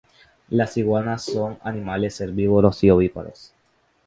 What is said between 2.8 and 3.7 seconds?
y ovíparos.